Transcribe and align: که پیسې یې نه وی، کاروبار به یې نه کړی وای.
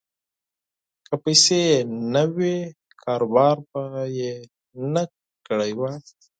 که 1.05 1.13
پیسې 1.23 1.59
یې 1.69 1.77
نه 2.13 2.23
وی، 2.35 2.57
کاروبار 3.03 3.55
به 3.69 3.81
یې 4.17 4.33
نه 4.93 5.03
کړی 5.47 5.71
وای. 5.79 5.97